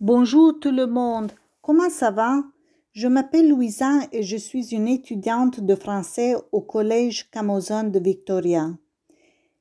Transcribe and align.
Bonjour 0.00 0.58
tout 0.58 0.72
le 0.72 0.88
monde. 0.88 1.30
Comment 1.62 1.88
ça 1.88 2.10
va? 2.10 2.42
Je 2.92 3.06
m'appelle 3.06 3.48
Louisa 3.48 4.00
et 4.10 4.24
je 4.24 4.36
suis 4.36 4.74
une 4.74 4.88
étudiante 4.88 5.60
de 5.60 5.74
français 5.76 6.34
au 6.50 6.62
collège 6.62 7.30
Camozon 7.30 7.84
de 7.84 8.00
Victoria. 8.00 8.76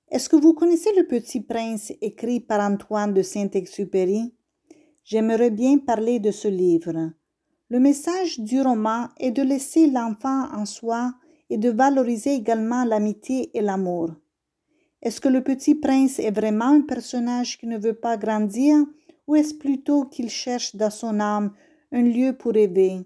Est-ce 0.10 0.30
que 0.30 0.36
vous 0.36 0.56
connaissez 0.56 0.90
Le 0.98 1.06
Petit 1.06 1.42
Prince 1.42 1.94
écrit 2.02 2.40
par 2.40 2.60
Antoine 2.62 3.14
de 3.14 3.22
Saint-Exupéry? 3.22 4.34
J'aimerais 5.04 5.52
bien 5.52 5.78
parler 5.78 6.20
de 6.20 6.32
ce 6.32 6.48
livre. 6.48 7.12
Le 7.70 7.80
message 7.80 8.40
du 8.40 8.60
roman 8.60 9.10
est 9.20 9.32
de 9.32 9.44
laisser 9.44 9.86
l'enfant 9.86 10.52
en 10.52 10.66
soi 10.66 11.14
et 11.52 11.60
de 11.60 11.70
valoriser 11.70 12.34
également 12.34 12.86
l'amitié 12.86 13.56
et 13.56 13.62
l'amour. 13.62 14.10
Est-ce 15.04 15.22
que 15.22 15.30
le 15.30 15.44
petit 15.44 15.76
prince 15.76 16.18
est 16.18 16.32
vraiment 16.32 16.70
un 16.70 16.82
personnage 16.82 17.60
qui 17.60 17.68
ne 17.68 17.78
veut 17.78 17.94
pas 17.94 18.18
grandir? 18.18 18.84
Ou 19.28 19.36
est-ce 19.36 19.54
plutôt 19.54 20.06
qu'il 20.06 20.30
cherche 20.30 20.76
dans 20.76 20.90
son 20.90 21.20
âme 21.20 21.54
un 21.92 22.04
lieu 22.04 22.34
pour 22.34 22.54
rêver? 22.54 23.02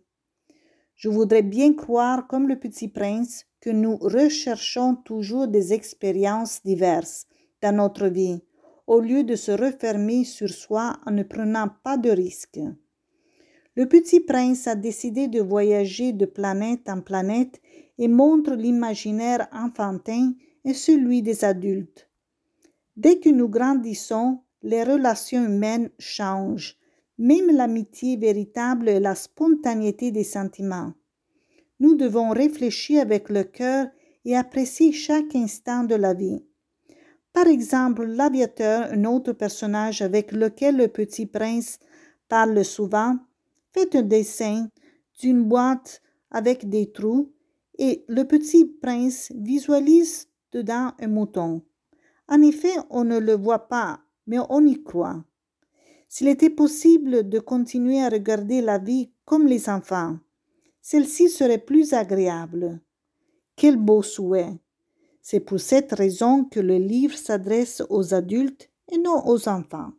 Je 0.96 1.10
voudrais 1.10 1.44
bien 1.44 1.74
croire, 1.74 2.28
comme 2.28 2.48
le 2.48 2.60
petit 2.60 2.88
prince, 2.88 3.46
que 3.62 3.70
nous 3.70 3.98
recherchons 3.98 4.96
toujours 4.96 5.48
des 5.48 5.74
expériences 5.74 6.62
diverses 6.64 7.28
dans 7.62 7.76
notre 7.76 8.08
vie, 8.08 8.42
au 8.88 9.00
lieu 9.00 9.24
de 9.24 9.36
se 9.36 9.52
refermer 9.52 10.24
sur 10.24 10.50
soi 10.50 10.98
en 11.06 11.12
ne 11.12 11.24
prenant 11.24 11.70
pas 11.84 11.98
de 11.98 12.10
risques. 12.10 12.60
Le 13.76 13.88
petit 13.88 14.22
prince 14.22 14.66
a 14.66 14.74
décidé 14.74 15.28
de 15.28 15.40
voyager 15.40 16.14
de 16.14 16.26
planète 16.26 16.90
en 16.90 17.02
planète 17.02 17.62
et 18.00 18.08
montre 18.08 18.54
l'imaginaire 18.56 19.48
enfantin 19.52 20.34
et 20.66 20.74
celui 20.74 21.22
des 21.22 21.46
adultes. 21.46 22.10
Dès 22.96 23.20
que 23.20 23.30
nous 23.30 23.50
grandissons, 23.50 24.40
les 24.64 24.84
relations 24.84 25.46
humaines 25.46 25.90
changent, 26.00 26.78
même 27.18 27.50
l'amitié 27.52 28.18
véritable 28.18 28.90
et 28.90 29.00
la 29.00 29.16
spontanéité 29.16 30.12
des 30.12 30.24
sentiments. 30.24 30.94
Nous 31.80 31.96
devons 31.96 32.30
réfléchir 32.30 33.02
avec 33.02 33.30
le 33.30 33.44
cœur 33.44 33.88
et 34.26 34.36
apprécier 34.36 34.92
chaque 34.92 35.36
instant 35.36 35.84
de 35.84 35.96
la 35.96 36.14
vie. 36.14 36.44
Par 37.34 37.48
exemple, 37.48 38.06
l'aviateur, 38.06 38.92
un 38.92 39.06
autre 39.06 39.32
personnage 39.32 40.02
avec 40.02 40.32
lequel 40.32 40.78
le 40.78 40.88
petit 40.88 41.28
prince 41.28 41.80
parle 42.28 42.66
souvent, 42.66 43.16
fait 43.74 43.96
un 43.96 44.02
dessin 44.02 44.68
d'une 45.20 45.44
boîte 45.44 46.02
avec 46.32 46.68
des 46.68 46.92
trous 46.92 47.32
et 47.78 48.04
le 48.08 48.24
petit 48.24 48.66
prince 48.66 49.32
visualise 49.36 50.28
dedans 50.52 50.94
un 51.00 51.08
mouton. 51.08 51.62
En 52.28 52.42
effet, 52.42 52.74
on 52.90 53.04
ne 53.04 53.20
le 53.20 53.34
voit 53.34 53.68
pas, 53.68 54.00
mais 54.28 54.38
on 54.50 54.66
y 54.66 54.84
croit. 54.84 55.24
S'il 56.10 56.28
était 56.28 56.50
possible 56.50 57.28
de 57.28 57.40
continuer 57.40 58.02
à 58.02 58.10
regarder 58.10 58.62
la 58.62 58.78
vie 58.78 59.10
comme 59.26 59.48
les 59.48 59.70
enfants, 59.70 60.18
celle-ci 60.82 61.30
serait 61.30 61.58
plus 61.58 61.94
agréable. 61.94 62.80
Quel 63.56 63.76
beau 63.76 64.04
souhait. 64.04 64.60
C'est 65.22 65.42
pour 65.42 65.60
cette 65.60 65.92
raison 65.92 66.46
que 66.46 66.62
le 66.62 66.78
livre 66.78 67.18
s'adresse 67.18 67.84
aux 67.90 68.14
adultes 68.14 68.70
et 68.90 68.98
non 68.98 69.28
aux 69.28 69.50
enfants. 69.50 69.92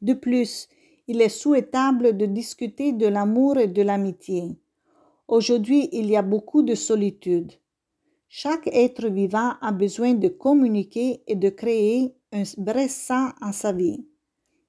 De 0.00 0.14
plus, 0.14 0.68
il 1.08 1.20
est 1.20 1.28
souhaitable 1.28 2.16
de 2.16 2.24
discuter 2.24 2.92
de 2.92 3.06
l'amour 3.06 3.58
et 3.58 3.66
de 3.66 3.82
l'amitié. 3.82 4.56
Aujourd'hui, 5.28 5.88
il 5.92 6.06
y 6.06 6.16
a 6.16 6.22
beaucoup 6.22 6.62
de 6.62 6.74
solitude. 6.74 7.52
Chaque 8.32 8.68
être 8.68 9.08
vivant 9.08 9.54
a 9.60 9.72
besoin 9.72 10.14
de 10.14 10.28
communiquer 10.28 11.20
et 11.26 11.34
de 11.34 11.48
créer 11.48 12.14
un 12.30 12.44
vrai 12.58 12.86
sens 12.86 13.32
en 13.42 13.50
sa 13.50 13.72
vie. 13.72 14.06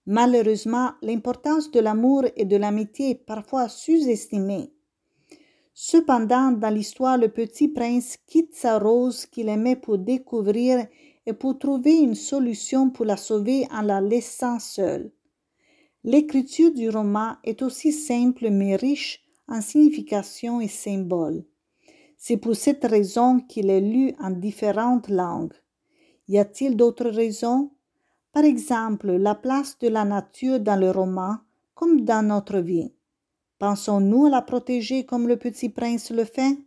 Malheureusement, 0.07 0.93
l'importance 1.03 1.69
de 1.69 1.79
l'amour 1.79 2.23
et 2.35 2.45
de 2.45 2.57
l'amitié 2.57 3.11
est 3.11 3.23
parfois 3.23 3.69
sous-estimée. 3.69 4.73
Cependant, 5.75 6.51
dans 6.51 6.73
l'histoire, 6.73 7.19
le 7.19 7.27
petit 7.27 7.67
prince 7.67 8.17
quitte 8.25 8.55
sa 8.55 8.79
rose 8.79 9.27
qu'il 9.27 9.47
aimait 9.47 9.75
pour 9.75 9.99
découvrir 9.99 10.87
et 11.27 11.33
pour 11.33 11.59
trouver 11.59 11.99
une 11.99 12.15
solution 12.15 12.89
pour 12.89 13.05
la 13.05 13.15
sauver 13.15 13.67
en 13.71 13.83
la 13.83 14.01
laissant 14.01 14.57
seule. 14.57 15.11
L'écriture 16.03 16.73
du 16.73 16.89
roman 16.89 17.35
est 17.43 17.61
aussi 17.61 17.91
simple 17.91 18.49
mais 18.49 18.75
riche 18.75 19.21
en 19.47 19.61
signification 19.61 20.61
et 20.61 20.67
symboles. 20.67 21.43
C'est 22.23 22.37
pour 22.37 22.55
cette 22.55 22.85
raison 22.85 23.39
qu'il 23.39 23.71
est 23.71 23.81
lu 23.81 24.13
en 24.19 24.29
différentes 24.29 25.09
langues. 25.09 25.55
Y 26.27 26.37
a-t-il 26.37 26.77
d'autres 26.77 27.09
raisons? 27.09 27.71
Par 28.31 28.43
exemple, 28.43 29.13
la 29.13 29.33
place 29.33 29.79
de 29.79 29.87
la 29.87 30.05
nature 30.05 30.59
dans 30.59 30.79
le 30.79 30.91
roman 30.91 31.37
comme 31.73 32.01
dans 32.01 32.21
notre 32.21 32.59
vie. 32.59 32.93
Pensons-nous 33.57 34.27
à 34.27 34.29
la 34.29 34.43
protéger 34.43 35.03
comme 35.03 35.27
le 35.27 35.37
petit 35.37 35.69
prince 35.69 36.11
le 36.11 36.23
fait? 36.25 36.59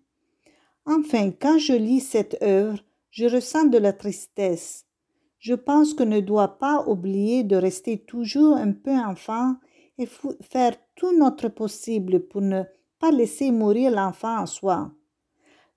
Enfin, 0.87 1.31
quand 1.31 1.59
je 1.59 1.75
lis 1.75 2.01
cette 2.01 2.37
œuvre, 2.43 2.81
je 3.13 3.27
ressens 3.27 3.67
de 3.67 3.79
la 3.79 3.93
tristesse. 3.93 4.87
Je 5.39 5.55
pense 5.55 5.95
qu'on 5.95 6.07
ne 6.07 6.19
doit 6.19 6.59
pas 6.59 6.85
oublier 6.89 7.45
de 7.45 7.55
rester 7.55 7.99
toujours 7.99 8.57
un 8.57 8.73
peu 8.73 8.91
enfant 8.91 9.55
et 9.99 10.09
faire 10.51 10.75
tout 10.97 11.17
notre 11.17 11.47
possible 11.47 12.27
pour 12.27 12.41
ne 12.41 12.65
pas 12.99 13.13
laisser 13.13 13.53
mourir 13.53 13.93
l'enfant 13.93 14.41
en 14.41 14.47
soi. 14.47 14.91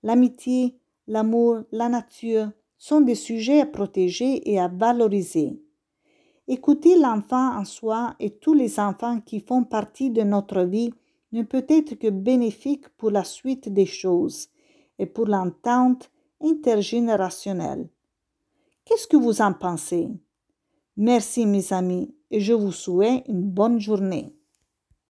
L'amitié, 0.02 0.78
l'amour, 1.06 1.62
la 1.72 1.88
nature 1.88 2.50
sont 2.76 3.00
des 3.00 3.14
sujets 3.14 3.60
à 3.60 3.66
protéger 3.66 4.48
et 4.50 4.58
à 4.58 4.68
valoriser. 4.68 5.60
Écouter 6.46 6.96
l'enfant 6.96 7.58
en 7.58 7.64
soi 7.64 8.14
et 8.20 8.30
tous 8.30 8.54
les 8.54 8.80
enfants 8.80 9.20
qui 9.20 9.40
font 9.40 9.64
partie 9.64 10.10
de 10.10 10.22
notre 10.22 10.62
vie 10.62 10.94
ne 11.32 11.42
peut 11.42 11.66
être 11.68 11.94
que 11.96 12.08
bénéfique 12.08 12.88
pour 12.96 13.10
la 13.10 13.24
suite 13.24 13.68
des 13.68 13.86
choses 13.86 14.48
et 14.98 15.06
pour 15.06 15.26
l'entente 15.26 16.10
intergénérationnelle. 16.40 17.88
Qu'est-ce 18.84 19.06
que 19.06 19.16
vous 19.16 19.42
en 19.42 19.52
pensez? 19.52 20.08
Merci 20.96 21.44
mes 21.44 21.72
amis 21.72 22.14
et 22.30 22.40
je 22.40 22.54
vous 22.54 22.72
souhaite 22.72 23.24
une 23.28 23.42
bonne 23.42 23.78
journée. 23.78 24.34